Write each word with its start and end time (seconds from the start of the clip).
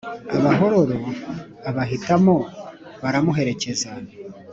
Abahororo 0.37 0.97
abahitamo 1.69 2.35
baramuherekeza 3.01 3.89